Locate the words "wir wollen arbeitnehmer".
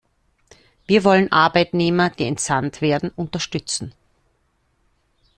0.87-2.09